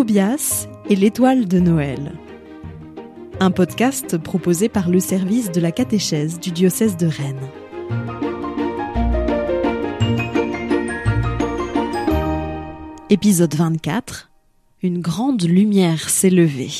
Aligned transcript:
Tobias 0.00 0.66
et 0.88 0.96
l'étoile 0.96 1.46
de 1.46 1.60
Noël. 1.60 2.12
Un 3.38 3.50
podcast 3.50 4.16
proposé 4.16 4.70
par 4.70 4.88
le 4.88 4.98
service 4.98 5.52
de 5.52 5.60
la 5.60 5.72
catéchèse 5.72 6.40
du 6.40 6.52
diocèse 6.52 6.96
de 6.96 7.06
Rennes. 7.06 7.50
Épisode 13.10 13.54
24. 13.54 14.30
Une 14.82 15.02
grande 15.02 15.42
lumière 15.42 16.08
s'est 16.08 16.30
levée. 16.30 16.72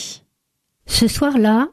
Ce 0.86 1.06
soir-là, 1.06 1.68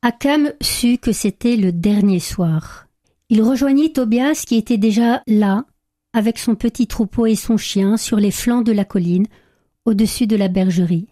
Akam 0.00 0.54
sut 0.62 0.96
que 0.96 1.12
c'était 1.12 1.56
le 1.56 1.70
dernier 1.70 2.20
soir. 2.20 2.86
Il 3.28 3.42
rejoignit 3.42 3.92
Tobias 3.92 4.44
qui 4.46 4.56
était 4.56 4.78
déjà 4.78 5.22
là, 5.26 5.66
avec 6.14 6.38
son 6.38 6.54
petit 6.54 6.86
troupeau 6.86 7.26
et 7.26 7.36
son 7.36 7.58
chien 7.58 7.98
sur 7.98 8.16
les 8.16 8.30
flancs 8.30 8.62
de 8.62 8.72
la 8.72 8.86
colline, 8.86 9.26
au-dessus 9.84 10.26
de 10.26 10.36
la 10.36 10.48
bergerie. 10.48 11.08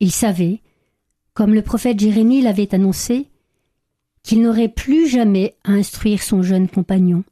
Il 0.00 0.12
savait, 0.12 0.60
comme 1.34 1.54
le 1.54 1.62
prophète 1.62 2.00
Jérémie 2.00 2.42
l'avait 2.42 2.74
annoncé, 2.74 3.28
qu'il 4.22 4.42
n'aurait 4.42 4.68
plus 4.68 5.08
jamais 5.08 5.54
à 5.64 5.72
instruire 5.72 6.22
son 6.22 6.42
jeune 6.42 6.68
compagnon. 6.68 7.24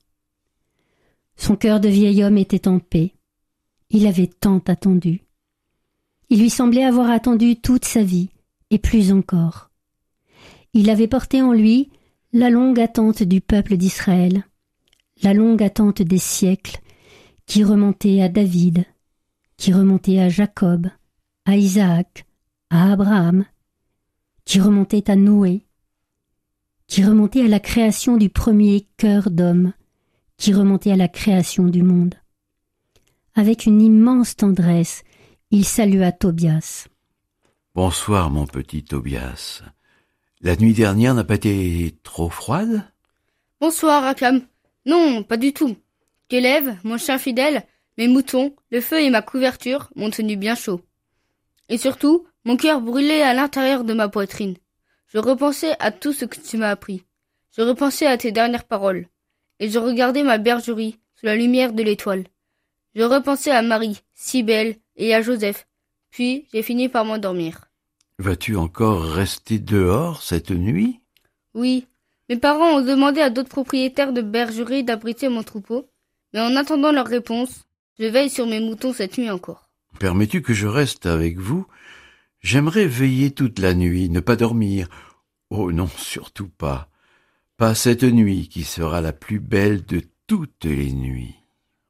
Son 1.37 1.57
cœur 1.57 1.81
de 1.81 1.89
vieil 1.89 2.23
homme 2.23 2.39
était 2.39 2.69
en 2.69 2.79
paix. 2.79 3.13
Il 3.91 4.07
avait 4.07 4.29
tant 4.29 4.59
attendu. 4.67 5.23
Il 6.31 6.41
lui 6.41 6.51
semblait 6.51 6.85
avoir 6.85 7.11
attendu 7.11 7.57
toute 7.57 7.85
sa 7.85 8.03
vie, 8.03 8.31
et 8.71 8.79
plus 8.79 9.13
encore. 9.13 9.71
Il 10.73 10.91
avait 10.91 11.09
porté 11.09 11.43
en 11.43 11.53
lui 11.53 11.91
la 12.33 12.51
longue 12.51 12.81
attente 12.81 13.23
du 13.23 13.41
peuple 13.41 13.77
d'Israël, 13.77 14.45
la 15.23 15.35
longue 15.35 15.63
attente 15.63 16.03
des 16.03 16.19
siècles, 16.19 16.79
qui 17.47 17.63
remontait 17.63 18.23
à 18.23 18.29
David, 18.29 18.85
qui 19.57 19.73
remontait 19.73 20.19
à 20.19 20.29
Jacob, 20.29 20.89
à 21.45 21.57
Isaac, 21.57 22.27
à 22.71 22.93
Abraham, 22.93 23.45
qui 24.45 24.61
remontait 24.61 25.11
à 25.11 25.17
Noé, 25.17 25.67
qui 26.87 27.05
remontait 27.05 27.45
à 27.45 27.49
la 27.49 27.61
création 27.61 28.17
du 28.17 28.29
premier 28.29 28.87
cœur 28.97 29.31
d'homme, 29.31 29.73
qui 30.37 30.53
remontait 30.53 30.93
à 30.93 30.97
la 30.97 31.09
création 31.09 31.65
du 31.65 31.83
monde. 31.83 32.15
Avec 33.35 33.67
une 33.67 33.81
immense 33.81 34.37
tendresse, 34.37 35.03
il 35.51 35.65
salua 35.65 36.13
Tobias. 36.13 36.87
Bonsoir, 37.75 38.31
mon 38.31 38.47
petit 38.47 38.85
Tobias. 38.85 39.63
La 40.41 40.57
nuit 40.57 40.75
dernière 40.75 41.15
n'a 41.15 41.25
pas 41.25 41.35
été 41.37 41.97
trop 42.03 42.29
froide? 42.29 42.85
Bonsoir, 43.61 44.05
Akam. 44.05 44.43
Non, 44.87 45.23
pas 45.23 45.37
du 45.37 45.53
tout. 45.53 45.77
Qu'élève, 46.29 46.77
mon 46.85 46.99
chien 46.99 47.19
fidèle, 47.19 47.65
mes 47.97 48.09
moutons, 48.09 48.55
le 48.71 48.81
feu 48.81 49.01
et 49.01 49.11
ma 49.11 49.23
couverture 49.23 49.91
m'ont 49.95 50.11
tenu 50.11 50.37
bien 50.37 50.55
chaud. 50.55 50.81
Et 51.69 51.79
surtout, 51.79 52.27
mon 52.45 52.57
cœur 52.57 52.81
brûlait 52.81 53.23
à 53.23 53.35
l'intérieur 53.35 53.85
de 53.85 53.95
ma 53.95 54.09
poitrine. 54.09 54.57
Je 55.07 55.19
repensais 55.19 55.77
à 55.79 55.93
tout 55.93 56.13
ce 56.13 56.25
que 56.25 56.41
tu 56.41 56.57
m'as 56.57 56.71
appris. 56.71 57.05
Je 57.57 57.63
repensais 57.63 58.07
à 58.07 58.19
tes 58.19 58.33
dernières 58.33 58.65
paroles. 58.65 59.07
Et 59.61 59.71
je 59.71 59.79
regardais 59.79 60.25
ma 60.25 60.39
bergerie 60.39 60.99
sous 61.15 61.27
la 61.27 61.37
lumière 61.37 61.73
de 61.73 61.83
l'étoile. 61.83 62.25
Je 62.95 63.03
repensais 63.03 63.53
à 63.53 63.63
Marie, 63.63 64.03
si 64.15 64.43
belle, 64.43 64.77
et 64.97 65.15
à 65.15 65.23
Joseph. 65.23 65.67
Puis 66.11 66.47
j'ai 66.53 66.63
fini 66.63 66.89
par 66.89 67.05
m'endormir. 67.05 67.67
Vas-tu 68.19 68.57
encore 68.57 69.03
rester 69.03 69.59
dehors 69.59 70.23
cette 70.23 70.51
nuit? 70.51 71.01
Oui. 71.55 71.87
Mes 72.29 72.37
parents 72.37 72.79
ont 72.79 72.85
demandé 72.85 73.21
à 73.21 73.31
d'autres 73.31 73.49
propriétaires 73.49 74.13
de 74.13 74.23
bergeries 74.23 74.85
d'abriter 74.85 75.29
mon 75.29 75.43
troupeau, 75.43 75.89
mais 76.33 76.41
en 76.41 76.57
attendant 76.57 76.93
leur 76.93 77.07
réponse, 77.07 77.65
je 77.99 78.07
veille 78.07 78.31
sur 78.31 78.47
mes 78.47 78.61
moutons 78.61 78.93
cette 78.93 79.19
nuit 79.19 79.31
encore. 79.31 79.69
Permets-tu 79.99 80.43
que 80.43 80.55
je 80.55 80.67
reste 80.67 81.07
avec 81.07 81.39
vous? 81.39 81.67
J'aimerais 82.41 82.87
veiller 82.87 83.31
toute 83.31 83.59
la 83.59 83.75
nuit, 83.75 84.11
ne 84.11 84.21
pas 84.21 84.37
dormir. 84.37 84.89
Oh 85.51 85.73
non, 85.73 85.87
surtout 85.87 86.49
pas. 86.49 86.89
Pas 87.57 87.75
cette 87.75 88.03
nuit 88.03 88.49
qui 88.49 88.65
sera 88.65 89.01
la 89.01 89.13
plus 89.13 89.39
belle 89.39 89.85
de 89.87 90.03
toutes 90.27 90.65
les 90.65 90.93
nuits. 90.93 91.37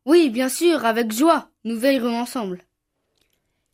Oui, 0.06 0.28
bien 0.28 0.50
sûr, 0.50 0.84
avec 0.84 1.12
joie, 1.12 1.48
nous 1.65 1.78
veillerons 1.78 2.19
ensemble. 2.21 2.60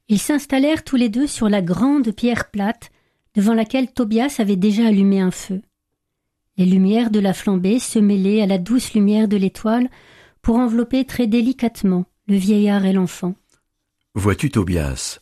Ils 0.09 0.21
s'installèrent 0.21 0.85
tous 0.85 0.97
les 0.97 1.09
deux 1.09 1.27
sur 1.27 1.49
la 1.49 1.63
grande 1.63 2.13
pierre 2.13 2.51
plate 2.51 2.91
devant 3.35 3.55
laquelle 3.55 3.93
Tobias 3.93 4.37
avait 4.39 4.57
déjà 4.57 4.87
allumé 4.87 5.21
un 5.21 5.31
feu. 5.31 5.63
Les 6.57 6.67
lumières 6.67 7.11
de 7.11 7.21
la 7.21 7.33
flambée 7.33 7.79
se 7.79 7.99
mêlaient 7.99 8.43
à 8.43 8.47
la 8.47 8.59
douce 8.59 8.95
lumière 8.95 9.29
de 9.29 9.37
l'étoile 9.37 9.89
pour 10.43 10.57
envelopper 10.57 11.05
très 11.05 11.27
délicatement 11.27 12.07
le 12.31 12.37
vieillard 12.37 12.85
et 12.85 12.93
l'enfant. 12.93 13.35
Vois-tu, 14.15 14.51
Tobias, 14.51 15.19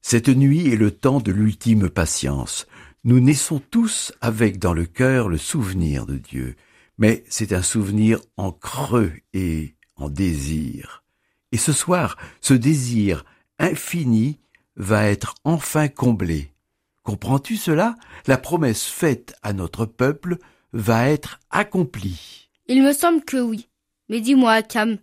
cette 0.00 0.28
nuit 0.28 0.68
est 0.68 0.76
le 0.76 0.92
temps 0.92 1.20
de 1.20 1.32
l'ultime 1.32 1.90
patience. 1.90 2.66
Nous 3.04 3.18
naissons 3.18 3.60
tous 3.70 4.12
avec 4.20 4.58
dans 4.58 4.72
le 4.72 4.86
cœur 4.86 5.28
le 5.28 5.38
souvenir 5.38 6.06
de 6.06 6.16
Dieu, 6.16 6.54
mais 6.98 7.24
c'est 7.28 7.52
un 7.52 7.62
souvenir 7.62 8.20
en 8.36 8.52
creux 8.52 9.12
et 9.32 9.74
en 9.96 10.08
désir. 10.08 11.02
Et 11.50 11.56
ce 11.56 11.72
soir, 11.72 12.16
ce 12.40 12.54
désir 12.54 13.24
infini 13.58 14.38
va 14.76 15.06
être 15.06 15.34
enfin 15.42 15.88
comblé. 15.88 16.52
Comprends-tu 17.02 17.56
cela? 17.56 17.96
La 18.28 18.38
promesse 18.38 18.84
faite 18.84 19.34
à 19.42 19.52
notre 19.52 19.84
peuple 19.84 20.38
va 20.72 21.08
être 21.08 21.40
accomplie. 21.50 22.50
Il 22.68 22.84
me 22.84 22.92
semble 22.92 23.24
que 23.24 23.38
oui. 23.38 23.68
Mais 24.08 24.20
dis-moi, 24.20 24.52
Akam, 24.52 24.98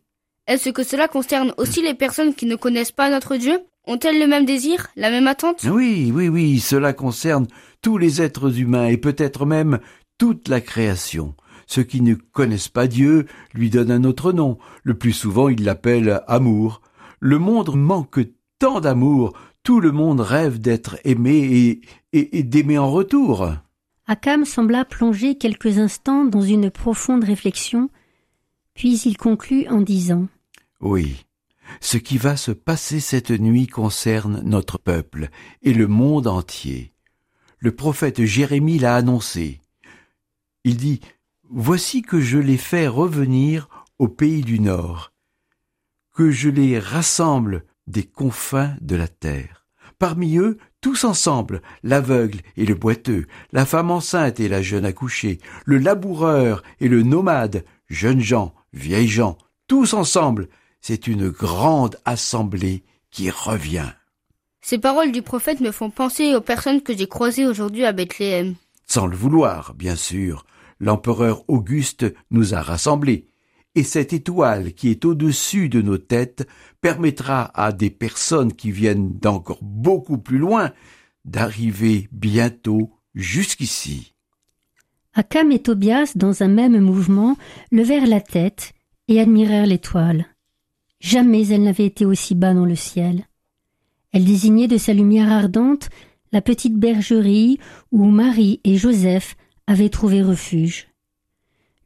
est-ce 0.50 0.72
que 0.72 0.84
cela 0.84 1.08
concerne 1.08 1.54
aussi 1.58 1.84
les 1.84 1.94
personnes 1.94 2.34
qui 2.34 2.48
ne 2.48 2.56
connaissent 2.56 2.92
pas 2.92 3.12
notre 3.12 3.38
Dieu? 3.38 3.60
Ont-elles 3.86 4.20
le 4.20 4.26
même 4.26 4.46
désir, 4.46 4.88
la 4.96 5.12
même 5.12 5.28
attente? 5.28 5.64
Oui, 5.72 6.12
oui, 6.12 6.28
oui, 6.28 6.60
cela 6.60 6.92
concerne 6.92 7.46
tous 7.84 8.00
les 8.00 8.20
êtres 8.20 8.60
humains 8.60 8.88
et 8.88 8.98
peut-être 8.98 9.46
même 9.46 9.78
toute 10.18 10.48
la 10.48 10.60
création. 10.60 11.36
Ceux 11.68 11.84
qui 11.84 12.02
ne 12.02 12.16
connaissent 12.16 12.68
pas 12.68 12.88
Dieu 12.88 13.28
lui 13.54 13.70
donnent 13.70 13.92
un 13.92 14.04
autre 14.04 14.32
nom. 14.32 14.58
Le 14.82 14.96
plus 14.96 15.14
souvent, 15.14 15.50
ils 15.50 15.64
l'appellent 15.64 16.24
amour. 16.28 16.82
Le 17.20 17.38
monde 17.38 17.76
manque 17.76 18.20
tant 18.58 18.80
d'amour, 18.80 19.34
tout 19.62 19.80
le 19.80 19.92
monde 19.92 20.20
rêve 20.20 20.60
d'être 20.60 20.98
aimé 21.04 21.80
et, 22.12 22.38
et, 22.38 22.42
d'aimer 22.42 22.80
en 22.80 22.90
retour. 22.90 23.54
Akam 24.08 24.46
sembla 24.46 24.84
plonger 24.84 25.36
quelques 25.36 25.78
instants 25.78 26.26
dans 26.26 26.42
une 26.42 26.72
profonde 26.72 27.24
réflexion, 27.24 27.92
puis 28.74 29.00
il 29.06 29.16
conclut 29.16 29.68
en 29.68 29.82
disant 29.82 30.28
Oui, 30.82 31.26
ce 31.82 31.98
qui 31.98 32.18
va 32.18 32.38
se 32.38 32.52
passer 32.52 33.00
cette 33.00 33.32
nuit 33.32 33.68
concerne 33.68 34.42
notre 34.44 34.78
peuple 34.78 35.30
et 35.62 35.74
le 35.74 35.88
monde 35.88 36.28
entier. 36.28 36.94
Le 37.58 37.76
prophète 37.76 38.24
Jérémie 38.24 38.80
l'a 38.80 38.96
annoncé. 38.96 39.60
Il 40.64 40.78
dit 40.78 41.02
Voici 41.50 42.02
que 42.02 42.22
je 42.22 42.38
les 42.38 42.58
fais 42.58 42.88
revenir 42.88 43.68
au 43.98 44.08
pays 44.08 44.42
du 44.42 44.60
Nord, 44.60 45.12
que 46.14 46.32
je 46.32 46.50
les 46.50 46.80
rassemble 46.80 47.66
des 47.88 48.04
confins 48.04 48.76
de 48.82 48.96
la 48.96 49.08
terre. 49.08 49.66
Parmi 49.98 50.38
eux, 50.38 50.58
tous 50.80 51.04
ensemble, 51.04 51.62
l'aveugle 51.84 52.40
et 52.56 52.66
le 52.66 52.76
boiteux, 52.76 53.28
la 53.52 53.66
femme 53.66 53.92
enceinte 53.92 54.40
et 54.40 54.48
la 54.48 54.62
jeune 54.62 54.86
accouchée, 54.86 55.40
le 55.66 55.78
laboureur 55.78 56.64
et 56.80 56.88
le 56.88 57.04
nomade, 57.04 57.66
jeunes 57.90 58.22
gens, 58.22 58.54
vieilles 58.72 59.10
gens, 59.10 59.38
tous 59.68 59.94
ensemble, 59.94 60.48
c'est 60.82 61.08
une 61.08 61.30
grande 61.30 61.98
assemblée 62.06 62.84
qui 63.12 63.30
revient. 63.30 63.92
Ces 64.62 64.78
paroles 64.78 65.12
du 65.12 65.22
prophète 65.22 65.62
me 65.62 65.72
font 65.72 65.90
penser 65.90 66.36
aux 66.36 66.42
personnes 66.42 66.82
que 66.82 66.96
j'ai 66.96 67.08
croisées 67.08 67.48
aujourd'hui 67.48 67.86
à 67.86 67.92
Bethléem. 67.92 68.56
Sans 68.86 69.08
le 69.08 69.16
vouloir, 69.16 69.74
bien 69.74 69.96
sûr, 69.96 70.46
l'empereur 70.80 71.44
Auguste 71.48 72.06
nous 72.32 72.54
a 72.54 72.62
rassemblés, 72.62 73.28
et 73.76 73.84
cette 73.84 74.14
étoile 74.14 74.74
qui 74.74 74.90
est 74.90 75.06
au-dessus 75.06 75.70
de 75.70 75.82
nos 75.82 75.98
têtes 75.98 76.48
permettra 76.82 77.52
à 77.54 77.72
des 77.72 77.90
personnes 77.90 78.54
qui 78.54 78.72
viennent 78.72 79.14
d'encore 79.20 79.60
beaucoup 79.62 80.18
plus 80.18 80.40
loin 80.40 80.72
d'arriver 81.26 82.10
bientôt 82.12 82.92
jusqu'ici. 83.14 84.14
Akam 85.14 85.52
et 85.52 85.60
Tobias, 85.60 86.14
dans 86.16 86.44
un 86.44 86.48
même 86.48 86.80
mouvement, 86.80 87.38
levèrent 87.72 88.08
la 88.08 88.22
tête 88.22 88.74
et 89.08 89.20
admirèrent 89.20 89.66
l'étoile. 89.66 90.26
Jamais 91.00 91.48
elle 91.50 91.64
n'avait 91.64 91.86
été 91.86 92.06
aussi 92.06 92.36
bas 92.36 92.54
dans 92.54 92.66
le 92.66 92.76
ciel. 92.76 93.28
Elle 94.12 94.26
désignait 94.26 94.68
de 94.68 94.78
sa 94.78 94.94
lumière 94.94 95.32
ardente 95.32 95.90
la 96.32 96.42
petite 96.42 96.76
bergerie 96.76 97.60
où 97.92 98.06
Marie 98.06 98.60
et 98.64 98.76
Joseph 98.76 99.36
avaient 99.68 99.90
trouvé 99.90 100.22
refuge. 100.22 100.88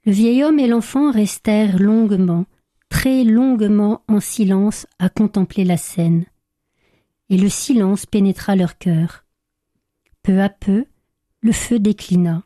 Le 0.05 0.11
vieil 0.11 0.43
homme 0.43 0.59
et 0.59 0.67
l'enfant 0.67 1.11
restèrent 1.11 1.79
longuement, 1.79 2.45
très 2.89 3.23
longuement 3.23 4.01
en 4.07 4.19
silence 4.19 4.85
à 4.99 5.09
contempler 5.09 5.63
la 5.63 5.77
scène. 5.77 6.25
Et 7.29 7.37
le 7.37 7.49
silence 7.49 8.05
pénétra 8.05 8.55
leur 8.55 8.77
cœur. 8.77 9.25
Peu 10.23 10.41
à 10.41 10.49
peu, 10.49 10.85
le 11.41 11.51
feu 11.51 11.79
déclina. 11.79 12.43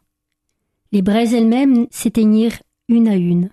Les 0.92 1.02
braises 1.02 1.34
elles-mêmes 1.34 1.88
s'éteignirent 1.92 2.60
une 2.88 3.08
à 3.08 3.16
une. 3.16 3.50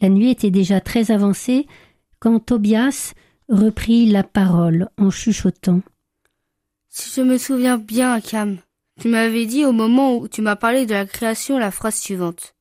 La 0.00 0.08
nuit 0.08 0.30
était 0.30 0.50
déjà 0.50 0.80
très 0.80 1.10
avancée 1.10 1.66
quand 2.22 2.38
Tobias 2.38 3.14
reprit 3.48 4.06
la 4.06 4.22
parole 4.22 4.88
en 4.96 5.10
chuchotant. 5.10 5.80
Si 6.88 7.10
je 7.16 7.20
me 7.20 7.36
souviens 7.36 7.78
bien, 7.78 8.20
Cam, 8.20 8.58
tu 9.00 9.08
m'avais 9.08 9.44
dit 9.44 9.64
au 9.64 9.72
moment 9.72 10.16
où 10.16 10.28
tu 10.28 10.40
m'as 10.40 10.54
parlé 10.54 10.86
de 10.86 10.92
la 10.92 11.04
création 11.04 11.58
la 11.58 11.72
phrase 11.72 11.96
suivante. 11.96 12.54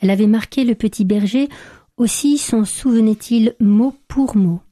Elle 0.00 0.08
avait 0.08 0.26
marqué 0.26 0.64
le 0.64 0.74
petit 0.74 1.04
berger, 1.04 1.50
aussi 1.98 2.38
s'en 2.38 2.64
souvenait-il 2.64 3.54
mot 3.60 3.94
pour 4.08 4.34
mot. 4.34 4.62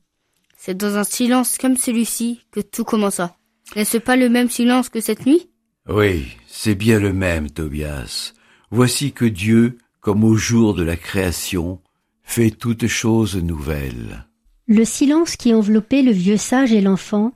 C'est 0.56 0.74
dans 0.74 0.96
un 0.96 1.04
silence 1.04 1.58
comme 1.58 1.76
celui-ci 1.76 2.40
que 2.50 2.60
tout 2.60 2.84
commença. 2.84 3.36
N'est-ce 3.76 3.98
pas 3.98 4.16
le 4.16 4.30
même 4.30 4.48
silence 4.48 4.88
que 4.88 5.02
cette 5.02 5.26
nuit? 5.26 5.50
Oui, 5.86 6.28
c'est 6.46 6.76
bien 6.76 6.98
le 6.98 7.12
même, 7.12 7.50
Tobias. 7.50 8.32
Voici 8.70 9.12
que 9.12 9.26
Dieu, 9.26 9.76
comme 10.00 10.24
au 10.24 10.34
jour 10.34 10.72
de 10.72 10.82
la 10.82 10.96
création, 10.96 11.82
fait 12.22 12.50
toutes 12.50 12.86
choses 12.86 13.36
nouvelles. 13.36 14.26
Le 14.66 14.84
silence 14.84 15.36
qui 15.36 15.54
enveloppait 15.54 16.02
le 16.02 16.12
vieux 16.12 16.36
sage 16.36 16.72
et 16.72 16.80
l'enfant 16.80 17.32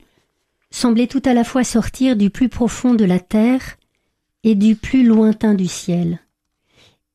semblait 0.71 1.07
tout 1.07 1.21
à 1.25 1.33
la 1.33 1.43
fois 1.43 1.63
sortir 1.63 2.15
du 2.15 2.29
plus 2.29 2.49
profond 2.49 2.93
de 2.93 3.05
la 3.05 3.19
terre 3.19 3.77
et 4.43 4.55
du 4.55 4.75
plus 4.75 5.05
lointain 5.05 5.53
du 5.53 5.67
ciel. 5.67 6.19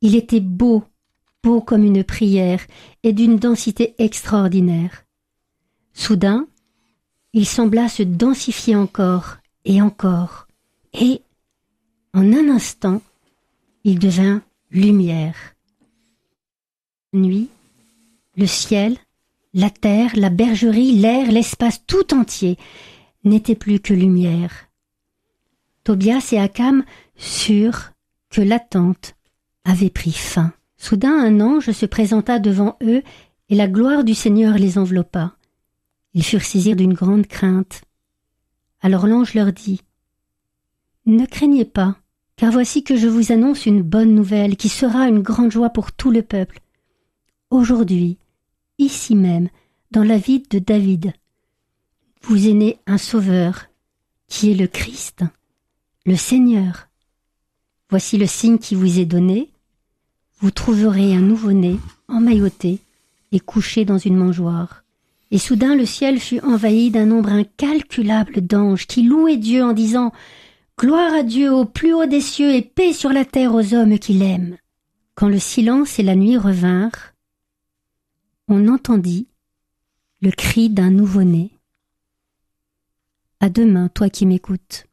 Il 0.00 0.16
était 0.16 0.40
beau, 0.40 0.84
beau 1.42 1.60
comme 1.60 1.84
une 1.84 2.04
prière, 2.04 2.60
et 3.02 3.12
d'une 3.12 3.36
densité 3.36 3.94
extraordinaire. 3.98 5.04
Soudain, 5.92 6.46
il 7.32 7.46
sembla 7.46 7.88
se 7.88 8.02
densifier 8.02 8.76
encore 8.76 9.38
et 9.64 9.80
encore, 9.80 10.46
et, 10.92 11.22
en 12.14 12.32
un 12.32 12.48
instant, 12.48 13.00
il 13.84 13.98
devint 13.98 14.42
lumière. 14.70 15.54
Nuit, 17.12 17.48
le 18.36 18.46
ciel, 18.46 18.96
la 19.54 19.70
terre, 19.70 20.12
la 20.14 20.30
bergerie, 20.30 20.92
l'air, 20.92 21.30
l'espace 21.30 21.84
tout 21.86 22.14
entier 22.14 22.56
n'étaient 23.24 23.54
plus 23.54 23.80
que 23.80 23.92
lumière. 23.92 24.68
Tobias 25.84 26.28
et 26.32 26.38
Akam 26.38 26.84
surent 27.16 27.92
que 28.30 28.40
l'attente 28.40 29.14
avait 29.64 29.90
pris 29.90 30.12
fin. 30.12 30.52
Soudain 30.76 31.16
un 31.16 31.40
ange 31.40 31.70
se 31.70 31.86
présenta 31.86 32.38
devant 32.38 32.76
eux 32.82 33.02
et 33.48 33.54
la 33.54 33.68
gloire 33.68 34.04
du 34.04 34.14
Seigneur 34.14 34.54
les 34.54 34.78
enveloppa. 34.78 35.36
Ils 36.14 36.24
furent 36.24 36.42
saisis 36.42 36.74
d'une 36.74 36.94
grande 36.94 37.26
crainte. 37.26 37.82
Alors 38.80 39.06
l'ange 39.06 39.34
leur 39.34 39.52
dit 39.52 39.82
Ne 41.06 41.26
craignez 41.26 41.64
pas, 41.64 41.96
car 42.36 42.50
voici 42.50 42.82
que 42.82 42.96
je 42.96 43.08
vous 43.08 43.32
annonce 43.32 43.66
une 43.66 43.82
bonne 43.82 44.14
nouvelle 44.14 44.56
qui 44.56 44.68
sera 44.68 45.08
une 45.08 45.22
grande 45.22 45.52
joie 45.52 45.70
pour 45.70 45.92
tout 45.92 46.10
le 46.10 46.22
peuple. 46.22 46.60
Aujourd'hui, 47.50 48.18
ici 48.78 49.14
même, 49.14 49.48
dans 49.90 50.04
la 50.04 50.18
ville 50.18 50.44
de 50.50 50.58
David, 50.58 51.12
vous 52.22 52.48
est 52.48 52.54
né 52.54 52.78
un 52.86 52.98
sauveur, 52.98 53.66
qui 54.28 54.50
est 54.50 54.54
le 54.54 54.66
Christ, 54.66 55.24
le 56.06 56.16
Seigneur. 56.16 56.88
Voici 57.90 58.16
le 58.16 58.26
signe 58.26 58.58
qui 58.58 58.74
vous 58.74 58.98
est 58.98 59.04
donné. 59.04 59.50
Vous 60.40 60.50
trouverez 60.50 61.14
un 61.14 61.20
nouveau-né, 61.20 61.78
emmailloté 62.08 62.78
et 63.32 63.40
couché 63.40 63.84
dans 63.84 63.98
une 63.98 64.16
mangeoire. 64.16 64.84
Et 65.30 65.38
soudain 65.38 65.74
le 65.74 65.86
ciel 65.86 66.20
fut 66.20 66.40
envahi 66.40 66.90
d'un 66.90 67.06
nombre 67.06 67.30
incalculable 67.30 68.40
d'anges 68.40 68.86
qui 68.86 69.02
louaient 69.02 69.36
Dieu 69.36 69.64
en 69.64 69.72
disant 69.72 70.12
Gloire 70.78 71.14
à 71.14 71.22
Dieu 71.22 71.52
au 71.52 71.64
plus 71.64 71.92
haut 71.92 72.06
des 72.06 72.20
cieux 72.20 72.54
et 72.54 72.62
paix 72.62 72.92
sur 72.92 73.10
la 73.10 73.24
terre 73.24 73.54
aux 73.54 73.74
hommes 73.74 73.98
qu'il 73.98 74.22
aime. 74.22 74.56
Quand 75.14 75.28
le 75.28 75.38
silence 75.38 75.98
et 75.98 76.02
la 76.02 76.16
nuit 76.16 76.36
revinrent, 76.36 77.11
on 78.52 78.68
entendit 78.68 79.28
le 80.20 80.30
cri 80.30 80.68
d'un 80.68 80.90
nouveau-né. 80.90 81.58
À 83.40 83.48
demain, 83.48 83.88
toi 83.88 84.10
qui 84.10 84.26
m'écoutes. 84.26 84.86